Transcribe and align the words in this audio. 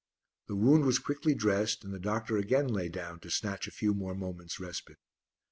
The 0.47 0.55
wound 0.55 0.85
was 0.85 0.97
quickly 0.97 1.35
dressed 1.35 1.83
and 1.83 1.93
the 1.93 1.99
doctor 1.99 2.35
again 2.37 2.67
lay 2.67 2.89
down 2.89 3.19
to 3.19 3.29
snatch 3.29 3.67
a 3.67 3.71
few 3.71 3.93
more 3.93 4.15
moments' 4.15 4.59
respite. 4.59 4.97